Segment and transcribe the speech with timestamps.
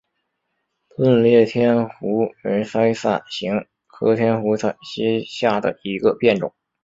[0.97, 6.55] 钝裂天胡荽为伞形科天胡荽属下的一个变种。